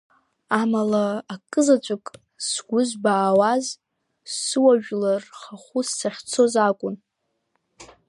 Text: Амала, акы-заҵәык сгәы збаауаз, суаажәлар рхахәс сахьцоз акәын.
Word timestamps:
Амала, 0.59 1.05
акы-заҵәык 1.33 2.05
сгәы 2.47 2.81
збаауаз, 2.89 3.65
суаажәлар 4.37 5.21
рхахәс 5.35 5.87
сахьцоз 5.97 6.53
акәын. 6.67 6.95